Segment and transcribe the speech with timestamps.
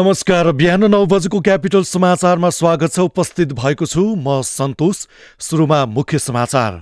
[0.00, 4.96] नमस्कार बिहान नौ बजेको क्यापिटल समाचारमा स्वागत छ उपस्थित भएको छु म सन्तोष।
[5.38, 6.72] सुरुमा मुख्य समाचार।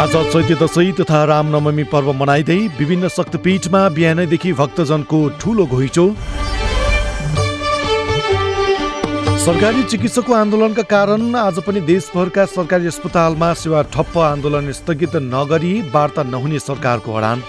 [0.00, 6.06] आज चैत्य दशैँ तथा रामनवमी पर्व मनाइँदै विभिन्न शक्तिपीठमा बिहानैदेखि भक्तजनको ठूलो घुइँचो।
[9.44, 16.22] सरकारी चिकित्सकको आन्दोलनका कारण आज पनि देशभरका सरकारी अस्पतालमा सेवा ठप्प आन्दोलन स्थगित नगरी वार्ता
[16.32, 17.42] नहुने सरकारको अडान।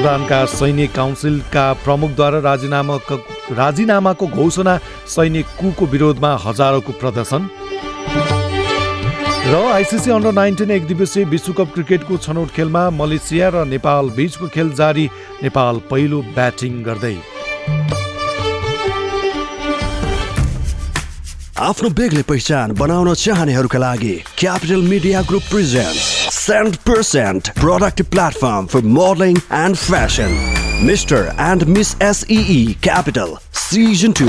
[0.00, 2.96] सुडानका सैनिक काउन्सिलका प्रमुखद्वारा राजीनामा
[3.52, 4.76] राजीनामाको घोषणा
[5.06, 7.42] सैनिक कुको विरोधमा हजारौँको प्रदर्शन।
[9.44, 14.72] र आइसिसी अन्डर नाइन्टिन एक दिवसीय विश्वकप क्रिकेटको छनौट खेलमा मलेसिया र नेपाल बीचको खेल
[14.80, 15.04] जारी
[15.42, 17.16] नेपाल पहिलो ब्याटिङ गर्दै।
[21.60, 29.36] आफ्नो बेग्लै पहिचान बनाउन चाहनेहरूका लागि Capital Media Group present 100% product platform for modeling
[29.50, 30.59] and fashion.
[30.80, 31.34] Mr.
[31.38, 34.24] and Miss SEE Capital Season 2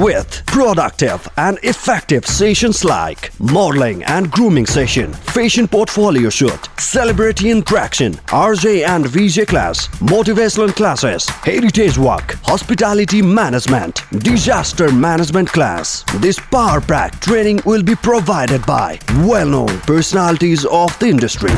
[0.00, 8.14] with productive and effective sessions like modeling and grooming session, fashion portfolio shoot, celebrity interaction,
[8.32, 16.04] RJ and VJ class, motivational classes, heritage work, hospitality management, disaster management class.
[16.20, 21.52] This power pack training will be provided by well-known personalities of the industry.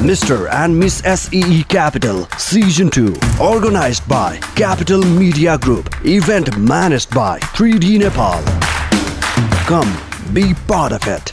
[0.00, 0.48] Mr.
[0.52, 5.88] and Miss SEE Capital Season 2 organized by Capital Media Group.
[6.04, 8.42] Event managed by 3D Nepal.
[9.66, 9.90] Come
[10.34, 11.30] be part of it.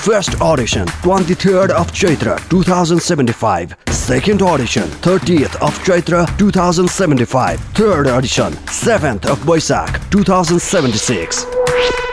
[0.00, 9.26] First audition 23rd of Chaitra 2075 Second audition 30th of Chaitra 2075 Third audition 7th
[9.26, 11.55] of Boisak 2076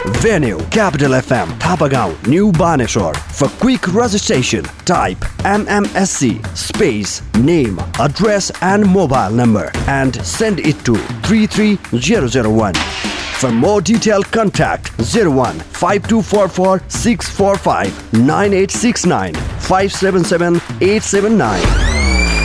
[0.06, 8.86] Venue Capital FM Tapagaon New Baneshwar For quick registration type MMSC space name address and
[8.86, 19.34] mobile number and send it to 33001 For more detailed contact 01 5244 645 9869
[19.34, 21.62] 577 879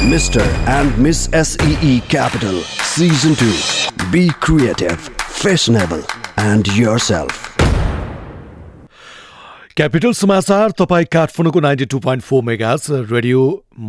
[0.08, 0.40] Mr.
[0.68, 6.04] and Miss SEE Capital Season 2 Be creative, fashionable
[6.36, 7.47] and yourself
[9.78, 13.42] Capital समाचार तपाईँ काठमाडौँको ninety two point four megahertz radio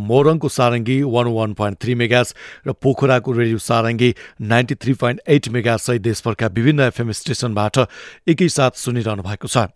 [0.06, 2.32] मोरङको Sarangi one one point three megahertz
[2.66, 4.14] र पोखराको radio Sarangi
[4.52, 7.78] ninety three point eight megahertz सहित देशभरका विभिन्न FM स्टेसनबाट
[8.30, 9.66] एकैसाथ सुनिरहनु भएको छ।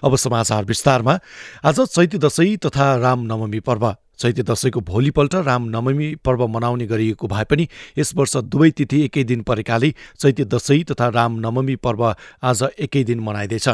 [0.00, 1.18] अब समाचार विस्तारमा।
[1.62, 7.68] आज चैत्य दशैँ तथा रामनवमी पर्व। चैत्य दशैंको भोलिपल्ट रामनवमी पर्व मनाउने गरिएको भए पनि
[7.98, 13.20] यस वर्ष दुवै तिथि एकै दिन परेकाले चैत्य दशैँ तथा रामनवमी पर्व आज एकै दिन
[13.20, 13.68] मनाइँदैछ।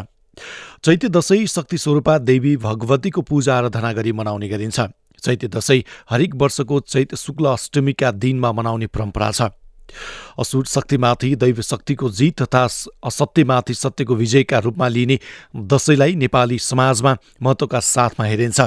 [0.84, 4.80] चैत्य दशैँ शक्ति स्वरूपा देवी भगवतीको पूजा आराधना गरी मनाउने गरिन्छ।
[5.22, 9.50] चैत्य दशैँ हरेक वर्षको चैत्य शुक्ल अष्टमीका दिनमा मनाउने परम्परा छ।
[10.38, 12.64] असुर शक्तिमाथि दैव शक्तिको जित तथा
[13.04, 15.18] असत्यमाथि सत्यको विजयका रूपमा लिइने
[15.56, 18.60] दशैंलाई नेपाली समाजमा महत्वका साथमा हेरिन्छ।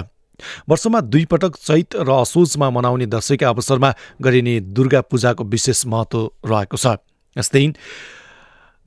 [0.69, 6.77] वर्षमा दुई पटक चैत र असोजमा मनाउने दशैंका अवसरमा गरिने दुर्गा पूजाको विशेष महत्व रहेको
[6.77, 6.99] छ।
[7.37, 7.65] यस्तै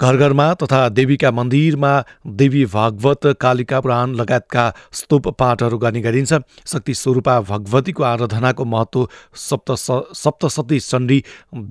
[0.01, 1.93] घर घरमा तथा देवीका मन्दिरमा
[2.37, 6.33] देवी भागवत कालिका पुराण लगायतका स्तूप पाठहरू गर्ने गरिन्छ।
[6.67, 9.09] शक्ति स्वरूपा भगवतीको आराधनाको महत्व
[9.41, 11.23] सप्त सप्तशती चण्डी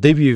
[0.02, 0.34] देवी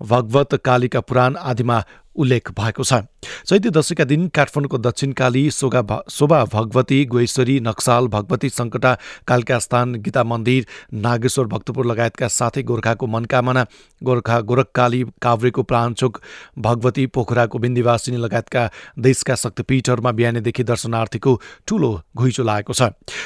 [0.00, 1.82] भगवत कालीका पुराण आदिमा
[2.18, 3.06] उल्लेख भएको छ।
[3.46, 8.92] चैते दशैंका दिन काठमाडौँको दक्षिणकाली सोगा शोभा भगवती गोेश्वरी नक्साल भगवती सङ्कटा
[9.28, 13.64] कालका स्थान गीता मन्दिर नागेश्वर भक्तपुर लगायतका साथै गोर्खाको मनकामना
[14.02, 16.20] गोर्खा गोरखकाली काभ्रेको प्राणचोक
[16.58, 18.62] भगवती पोखराको बिन्दीवासिनी लगायतका
[18.98, 21.34] देशका शक्तिपीठहरूमा बिहानैदेखि दर्शनार्थीको
[21.66, 22.82] ठूलो घुइँचो लागेको छ।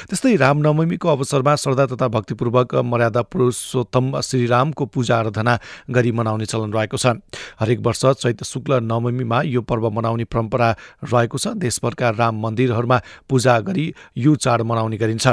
[0.09, 5.57] त्यस्तै रामनवमीको अवसरमा श्रद्धा तथा भक्तिपूर्वक मर्यादा पुरुषोत्तम श्रीरामको पूजा आराधना
[5.89, 7.21] गरी मनाउने चलन रहेको छ।
[7.59, 10.69] हरेक वर्ष चैत शुक्ल नवमीमा यो पर्व मनाउने परम्परा
[11.03, 12.97] रहेको छ। देशभरका राम मन्दिरहरूमा
[13.29, 13.85] पूजा गरी
[14.17, 15.27] यो चाड मनाउने गरिन्छ।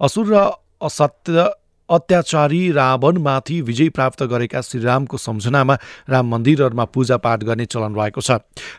[0.00, 0.34] असुर र
[0.82, 5.74] असत्य अत्याचारी रावणमाथि विजय प्राप्त गरेका श्रीरामको सम्झनामा
[6.10, 8.30] राम मन्दिरहरूमा पूजापाठ गर्ने चलन रहेको छ।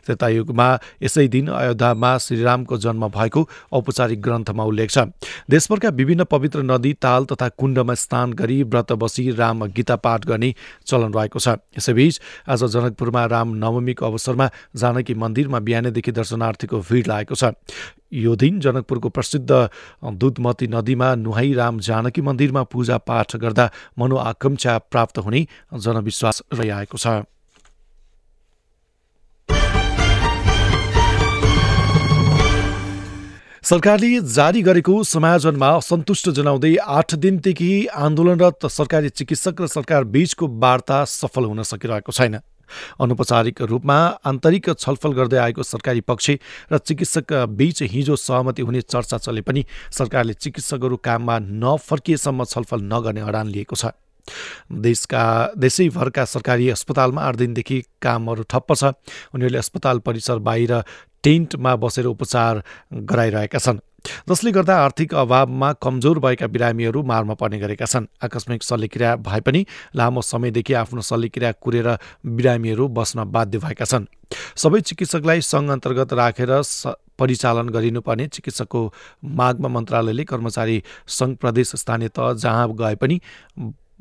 [0.05, 0.67] त्रेतायुगमा
[1.03, 5.05] यसै दिन अयोध्यामा श्रीरामको जन्म भएको औपचारिक ग्रन्थमा उल्लेख छ।
[5.49, 10.53] देशभरका विभिन्न पवित्र नदी ताल तथा कुण्डमा स्नान गरी व्रत बसी राम गीता पाठ गर्ने
[10.85, 12.19] चलन रहेको छ। यसैबीच
[12.49, 17.53] आज जनकपुरमा राम नवमीको अवसरमा जानकी मन्दिरमा बिहानैदेखि दर्शनार्थीको भिड लागेको छ।
[18.15, 19.51] यो दिन जनकपुरको प्रसिद्ध
[20.15, 23.69] दुधमती नदीमा नुहाई राम जानकी मन्दिरमा पूजा पाठ गर्दा
[23.99, 25.45] मनोआकांक्षा प्राप्त हुने
[25.77, 27.23] जनविश्वास रहिआएको छ।
[33.65, 41.03] सरकारले जारी गरेको समायोजनमा असन्तुष्ट जनाउँदै आठ दिनदेखि आन्दोलनरत सरकारी चिकित्सक र सरकार बीचको वार्ता
[41.09, 42.35] सफल हुन सकिरहेको छैन।
[43.01, 46.29] अनौपचारिक रूपमा आन्तरिक छलफल गर्दै आएको सरकारी पक्ष
[46.71, 53.21] र चिकित्सक बीच हिजो सहमति हुने चर्चा चले पनि सरकारले चिकित्सकहरू काममा नफर्किएसम्म छलफल नगर्ने
[53.21, 53.93] अडान लिएको छ।
[54.71, 58.83] देशका देशैभरका सरकारी अस्पतालमा आठ दिनदेखि कामहरू ठप्प छ।
[59.33, 60.81] उनीहरूले अस्पताल परिसर बाहिर
[61.23, 63.79] टेन्टमा बसेर उपचार गराइरहेका छन्।
[64.29, 69.65] जसले गर्दा आर्थिक अभावमा कमजोर भएका बिरामीहरू मारमा पर्ने गरेका छन्। आकस्मिक शल्यक्रिया भए पनि
[69.95, 71.87] लामो समयदेखि आफ्नो शल्यक्रिया कुरेर
[72.25, 74.05] बिरामीहरू बस्न बाध्य भएका छन्।
[74.55, 76.51] सबै चिकित्सकलाई सङ्घ अन्तर्गत राखेर
[77.19, 78.81] परिचालन गरिनुपर्ने चिकित्सकको
[79.23, 80.77] मागमा मन्त्रालयले कर्मचारी
[81.07, 83.19] सङ्घ प्रदेश स्थानीय तह जहाँ गए पनि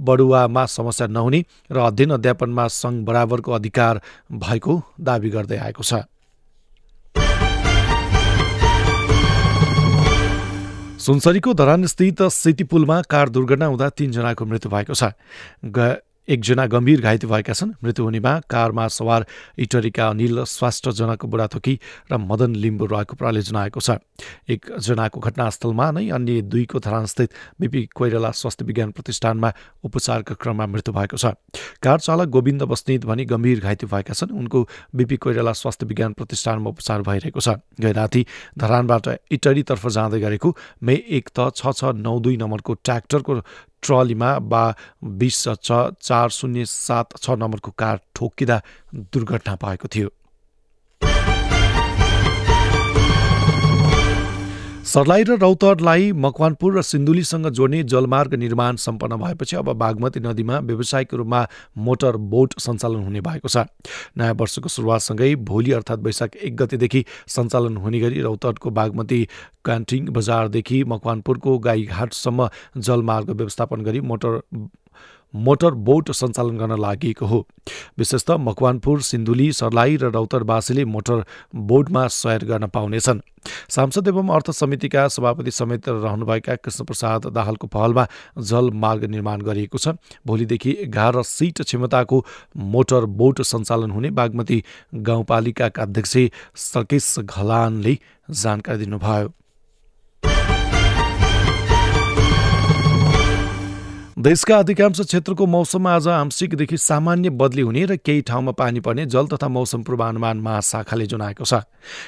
[0.00, 1.40] बढुवामा समस्या नहुने
[1.70, 4.00] र अध्ययन अध्यापनमा सङ्घ बराबरको अधिकार
[4.32, 6.02] भएको दावी गर्दै आएको छ।
[11.04, 15.12] सुनसरीको धरानस्थित सिटी पुलमा कार दुर्घटना हुँदा तीनजनाको मृत्यु भएको छ।
[16.28, 19.26] एकजना गम्भीर घाइते भएका छन्। मृत्यु हुनेमा कारमा सवार
[19.58, 21.74] इटरीका अनिल स्वास्थ्यजनाको बुढाथोकी
[22.12, 24.00] र मदन लिम्बू रहेको प्रहरले जनाएको छ।
[24.48, 27.28] एकजनाको घटनास्थलमा नै अन्य दुईको धरानस्थित
[27.60, 29.52] बिपी कोइराला स्वास्थ्य विज्ञान प्रतिष्ठानमा
[29.84, 31.36] उपचारका क्रममा मृत्यु भएको छ।
[31.84, 34.58] कार चालक गोविन्द बस्नेत भनी गम्भीर घाइते भएका छन्। उनको
[34.96, 38.26] बिपी कोइराला स्वास्थ्य विज्ञान प्रतिष्ठानमा उपचार भइरहेको छ। गैराती
[38.56, 43.32] धरानबाट इटरीतर्फ जाँदै गरेको मे एक त छ छ नौ दुई नम्बरको ट्र्याक्टरको
[43.84, 44.64] ट्रलीमा बा
[45.20, 48.60] बिस छ चार शून्य सात छ नम्बरको कार ठोकिँदा
[49.12, 50.08] दुर्घटना भएको थियो।
[54.94, 61.14] सर्लाही र रौतहटलाई मकवानपुर र सिन्धुलीसँग जोड्ने जलमार्ग निर्माण सम्पन्न भएपछि अब बागमती नदीमा व्यावसायिक
[61.14, 61.40] रूपमा
[61.86, 63.66] मोटर बोट सञ्चालन हुने भएको छ।
[64.14, 69.20] नयाँ वर्षको सुरुवातसँगै भोलि अर्थात् वैशाख एक गतेदेखि सञ्चालन हुने गरी रौतहटको बागमती
[69.66, 72.48] क्यान्टिङ बजारदेखि मकवानपुरको गाईघाटसम्म
[72.78, 74.40] जलमार्ग व्यवस्थापन गरी मोटर
[75.34, 77.46] मोटर बोट सञ्चालन गर्न लागि हो।
[77.98, 81.24] विशेषतः मकवानपुर सिन्धुली सर्लाही र रौतरवासीले मोटर
[81.54, 83.20] बोटमा सयर गर्न पाउनेछन्।
[83.68, 88.06] सांसद एवं अर्थ समितिका सभापति समेत रहनुभएका कृष्णप्रसाद दाहालको पहलमा
[88.40, 92.24] जल मार्ग निर्माण गरिएको छ। भोलिदेखि एघार सिट क्षमताको
[92.56, 94.62] मोटर बोट सञ्चालन हुने बागमती
[94.94, 96.16] गाउँपालिकाका अध्यक्ष
[96.56, 97.98] सकेश घलानले
[98.30, 99.32] जानकारी दिनुभयो।
[104.24, 109.26] देशका अधिकांश क्षेत्रको मौसममा आज आंशिकदेखि सामान्य बदली हुने र केही ठाउँमा पानी पर्ने जल
[109.28, 111.60] तथा मौसम पूर्वानुमान महाशाखाले जनाएको छ।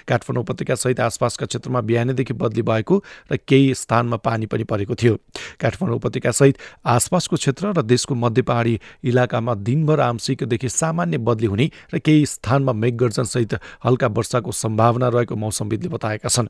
[0.08, 5.14] काठमाडौँ उपत्यका सहित आसपासका क्षेत्रमा बिहानैदेखि बदली भएको र केही स्थानमा पानी पनि परेको थियो।
[5.61, 6.56] काठमाडौँ उपत्यका सहित
[6.88, 12.73] आसपासको क्षेत्र र देशको मध्य पहाडी इलाकामा दिनभर आंशिकदेखि सामान्य बदली हुने र केही स्थानमा
[12.73, 13.54] मेघगर्जनसहित
[13.85, 16.49] हल्का वर्षाको सम्भावना रहेको मौसमविदले बताएका छन्।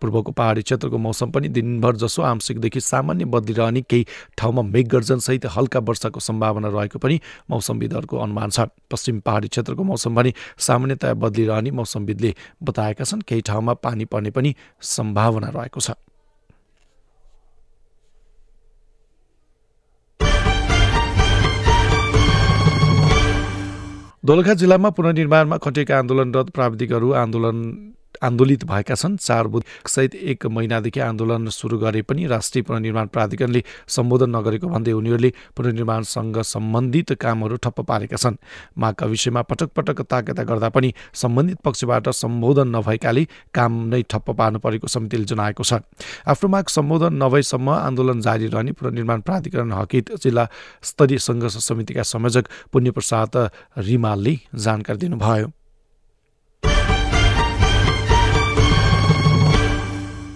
[0.00, 4.06] पूर्वको पहाडी क्षेत्रको मौसम पनि दिनभर जसो आंशिकदेखि सामान्य बदली रहने केही
[4.38, 4.62] ठाउँमा
[5.04, 7.20] मेघगर्जनसहित हल्का वर्षाको सम्भावना रहेको पनि
[7.50, 13.74] मौसमविदहरूको अनुमान छ। पश्चिम पहाडी क्षेत्रको मौसम पनि सामान्यतया बदलिरहने मौसमविदले बताएका छन्। केही ठाउँमा
[13.84, 15.92] पानी पर्ने पनि सम्भावना रहेको छ।
[24.24, 27.56] दोलखा जिल्लामा पुनर्निर्माणमा खटिएका आन्दोलनरत प्राविधिकहरू आन्दोलन
[28.24, 29.48] आन्दोलित भएका छन्। चार
[29.86, 36.38] सहित एक महिनादेखि आन्दोलन सुरु गरे पनि राष्ट्रिय पुनर्निर्माण प्राधिकरणले सम्बोधन नगरेको भन्दै उनीहरूले पुनर्निर्माणसँग
[36.44, 38.36] सम्बन्धित कामहरू ठप्प पारेका छन्।
[38.78, 44.58] मागका विषयमा पटक पटक ताकेता गर्दा पनि सम्बन्धित पक्षबाट सम्बोधन नभएकाले काम नै ठप्प पार्नु
[44.58, 45.80] परेको समितिले जनाएको छ।
[46.26, 50.48] आफ्नो माग सम्बोधन नभएसम्म आन्दोलन जारी रहने पुनर्निर्माण प्राधिकरण हकित जिल्ला
[50.82, 53.36] स्तरीय सङ्घर्ष समितिका संयोजक पुण्यप्रसाद
[53.78, 55.52] रिमालले जानकारी दिनुभयो।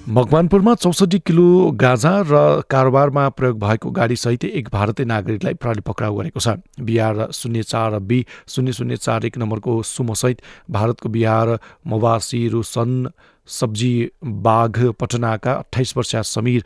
[0.08, 6.40] मकवानपुरमा चौसठी किलो गाँजा र कारोबारमा प्रयोग भएको गाडीसहित एक भारतीय नागरिकलाई प्रहरी पक्राउ गरेको
[6.40, 13.08] छ। बिहार शून्य चार बी शून्य शून्य चार एक नम्बरको सुमोसहित भारतको बिहार मवासी रुसन
[13.48, 13.92] सब्जी
[14.24, 16.64] बाघ पटनाका अठाइस वर्षीय समीर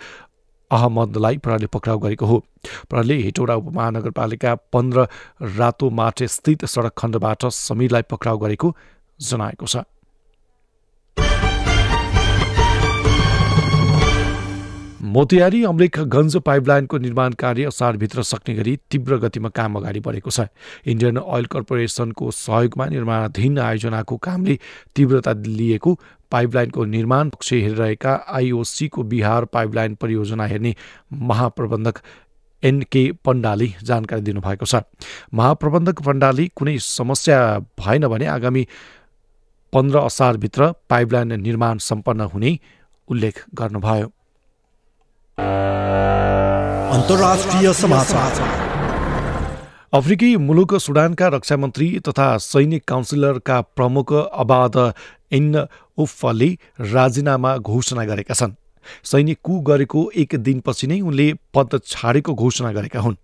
[0.71, 2.39] अहमदलाई प्रहरीले पक्राउ गरेको हो।
[2.91, 5.09] प्रहरीले हेटौडा उपमहानगरपालिका पन्ध्र
[5.59, 8.77] रातो माटे स्थित सडक खण्डबाट समीरलाई पक्राउ गरेको
[9.21, 9.83] जनाएको छ।
[15.03, 20.47] मोतियारी अमलेखगञ्ज पाइपलाइनको निर्माण कार्य असारभित्र सक्ने गरी तीव्र गतिमा काम अगाडि बढेको छ।
[20.87, 24.59] इन्डियन ओइल कर्पोरेसनको सहयोगमा निर्माणाधीन आयोजनाको कामले
[24.95, 25.95] तीव्रता लिएको
[26.31, 30.75] पाइपलाइनको निर्माण पक्ष हेरिरहेका आइओसीको बिहार पाइपलाइन परियोजना हेर्ने
[31.11, 31.99] महाप्रबन्धक
[32.63, 34.87] एनके पण्डाले जानकारी दिनुभएको छ।
[35.35, 37.43] महाप्रबन्धक पण्डाले कुनै समस्या
[37.75, 38.67] भएन भने आगामी
[39.73, 42.59] पन्ध्र असारभित्र पाइपलाइन निर्माण सम्पन्न हुने
[43.09, 44.13] उल्लेख गर्नुभयो।
[46.93, 48.33] अन्तर्राष्ट्रिय समाचार।
[49.95, 54.93] अफ्रिकी मुलुक सुडानका रक्षा मन्त्री तथा सैनिक काउन्सिलरका प्रमुख अबाद
[55.33, 55.67] इन
[55.99, 56.49] उफले
[56.81, 58.53] राजीनामा घोषणा गरेका छन्।
[59.05, 63.17] सैनिक कु गरेको एक दिनपछि नै उनले पद छाडेको घोषणा गरेका हुन्।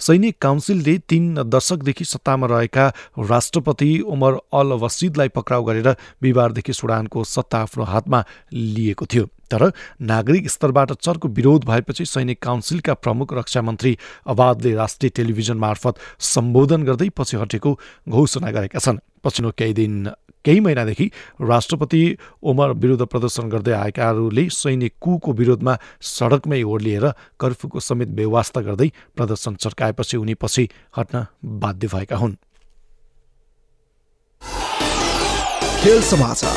[0.00, 2.86] सैनिक काउन्सिलले तीन दशकदेखि सत्तामा रहेका
[3.30, 5.88] राष्ट्रपति उमर अल वसिदलाई पक्राउ गरेर
[6.22, 12.94] बिहिबारदेखि सुडानको सत्ता आफ्नो हातमा लिएको थियो। तर नागरिक स्तरबाट चर्को विरोध भएपछि सैनिक काउन्सिलका
[12.94, 17.78] प्रमुख रक्षा मन्त्री अबादले राष्ट्रिय टेलिभिजन मार्फत सम्बोधन गर्दै पछि हटेको
[18.08, 20.10] घोषणा गरेका छन्। पछिल्लो केही दिन
[20.46, 21.10] केही महिनादेखि
[21.42, 22.02] राष्ट्रपति
[22.42, 27.06] ओमर विरुद्ध प्रदर्शन गर्दै आएकाहरूले सैनिक कुको विरोधमा सडकमै ओर्लिएर
[27.40, 31.26] कर्फ्यूको समेत व्यवस्था गर्दै प्रदर्शन चर्काएपछि उनी पछि हट्न
[31.62, 32.34] बाध्य भएका हुन्।
[35.82, 36.56] खेल समाचार।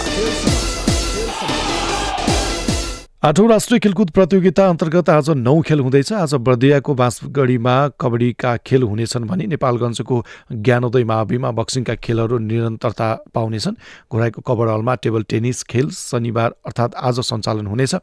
[3.24, 9.26] आठौँ राष्ट्रिय खेलकुद प्रतियोगिता अन्तर्गत आज नौ खेल हुँदैछ। आज बर्दियाको बाँसगढीमा कबड्डीका खेल हुनेछन्
[9.28, 10.24] भने नेपालगञ्जको
[10.56, 13.76] ज्ञानोदय माविमा बक्सिङका खेलहरू निरन्तरता पाउनेछन्।
[14.08, 17.96] घोराईको कबर हलमा टेबल टेनिस खेल शनिबार अर्थात् आज सञ्चालन हुनेछ।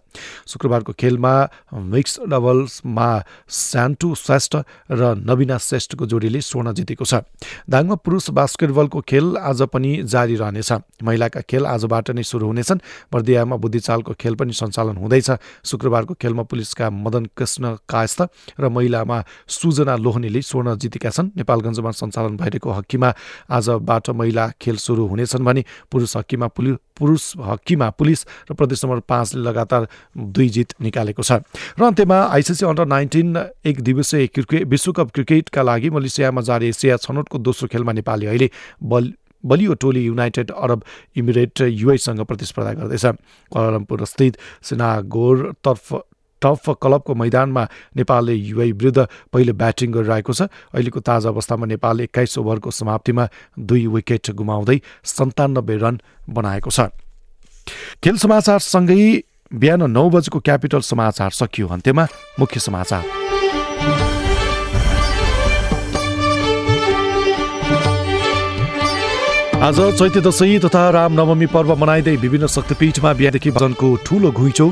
[0.53, 1.33] शुक्रबारको खेलमा
[1.73, 3.09] मिक्स डबल्समा
[3.49, 4.57] स्यान्टु श्रेष्ठ
[4.93, 7.25] र नवीना श्रेष्ठको जोडीले स्वर्ण जितेको छ।
[7.65, 13.57] दाङमा पुरुष बास्केटबलको खेल आज पनि जारी रहनेछ। महिलाका खेल आजबाट नै सुरु हुनेछन्। बर्दियामा
[13.57, 15.31] बुद्धिचालको खेल पनि सञ्चालन हुँदैछ।
[15.65, 18.21] शुक्रबारको खेलमा पुलिसका मदन कृष्ण कायस्थ
[18.59, 23.09] र महिलामा सुजना लोहनीले स्वर्ण जितेका छन्। नेपालगञ्जमा सञ्चालन भइरहेको हक्कीमा
[23.49, 26.47] आजबाट महिला खेल सुरु हुनेछन् भने पुरुष हक्कीमा
[26.97, 28.21] पुरुष हक्कीमा पुलिस
[28.51, 29.87] र प्रदेश नम्बर पाँचले लगातार
[30.17, 31.45] दुई जित निकालेको छ।
[31.77, 37.39] र अन्त्यमा आइसिसी अन्डर नाइन्टिन एक दिवसीय क्रिकेट विश्वकप क्रिकेटका लागि मलेसियामा जारी एसिया छनौटको
[37.39, 38.51] दोस्रो खेलमा नेपाली अहिले
[38.83, 39.13] बल
[39.47, 40.85] बलियो टोली युनाइटेड अरब
[41.17, 43.07] इमिरेट युएसँग प्रतिस्पर्धा गर्दैछ।
[43.53, 45.95] कलालम्पुर स्थित सिनागोर तर्फ
[46.43, 47.63] टफ क्लबको मैदानमा
[47.97, 50.43] नेपालले युए विरुद्ध पहिले ब्याटिङ गरिरहेको छ।
[50.75, 56.93] अहिलेको ताजा अवस्थामा नेपाल एक्काइस ओभरको समाप्तिमा दुई विकेट गुमाउँदै सन्तानब्बे रन बनाएको छ।
[58.05, 59.01] खेल समाचारसँगै
[59.51, 62.05] बिहान नौ बजेको क्यापिटल समाचार सकियो अन्त्यमा
[62.41, 63.26] मुख्य समाचार।
[69.67, 74.67] आज चैत्य दशैँ तथा रामनवमी पर्व मनाइँदै विभिन्न शक्तिपीठमा बिहादेखि भजनको ठूलो घुइँचो।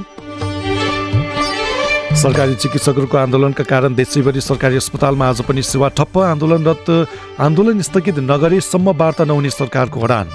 [2.14, 6.86] सरकारी चिकित्सकहरूको आन्दोलनका कारण देशैभरि सरकारी अस्पतालमा आज पनि सेवा ठप्प आन्दोलनरत
[7.40, 10.30] आन्दोलन स्थगित नगरेसम्म वार्ता नहुने सरकारको हडान।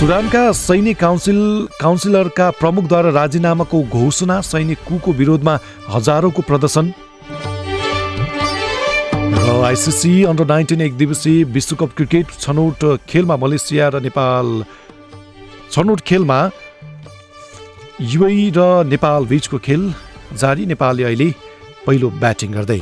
[0.00, 1.40] सुडानका सैनिक काउन्सिल
[1.80, 5.58] काउन्सिलरका प्रमुखद्वारा राजीनामाको घोषणा सैनिक कुको विरोधमा
[5.90, 6.92] हजारौँको प्रदर्शन।
[9.60, 14.64] आइसिसी अन्डर नाइन्टिन एक दिवसीय विश्वकप क्रिकेट छनौट खेलमा मलेसिया र नेपाल।
[15.70, 16.38] छनौट खेलमा
[18.12, 19.82] युए र नेपाल बिचको खेल
[20.40, 21.28] जारी नेपालले अहिले
[21.86, 22.80] पहिलो ब्याटिङ गर्दै।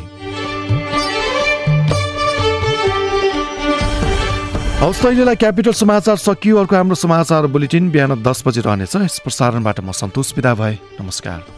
[4.79, 9.81] हवस् अहिलेलाई क्यापिटल समाचार सकियो अर्को हाम्रो समाचार बुलेटिन बिहान दस बजी रहनेछ। यस प्रसारणबाट
[9.81, 11.57] म सन्तोष विदा भए नमस्कार।